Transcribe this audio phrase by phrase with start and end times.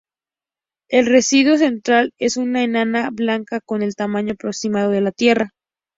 [0.89, 5.51] El residuo central es una enana blanca con el tamaño aproximado de la Tierra.